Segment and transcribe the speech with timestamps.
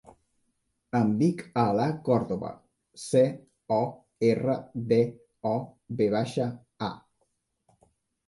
[0.99, 2.49] Em dic Alaa Cordova:
[3.03, 3.21] ce,
[3.77, 3.79] o,
[4.29, 4.57] erra,
[4.93, 4.99] de,
[5.49, 5.51] o,
[5.99, 6.49] ve baixa,
[6.89, 6.89] a.